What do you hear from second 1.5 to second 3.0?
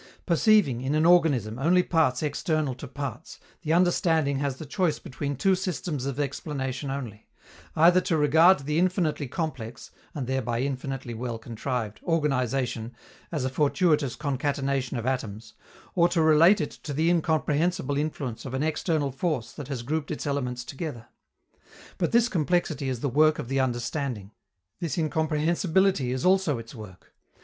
only parts external to